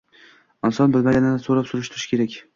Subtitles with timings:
[0.69, 2.39] Inson bilmaganini so‘rab-surishtirishi kerak.